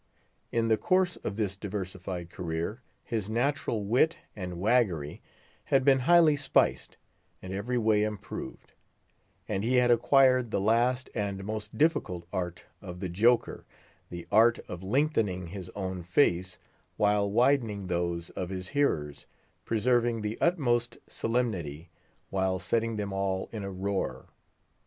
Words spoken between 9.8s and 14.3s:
acquired the last and most difficult art of the joker, the